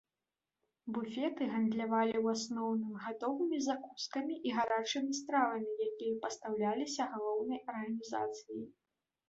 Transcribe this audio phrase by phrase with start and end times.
[0.93, 8.69] Буфеты гандлявалі ў асноўным гатовымі закускамі і гарачымі стравамі, якія пастаўляліся галаўной арганізацыяй.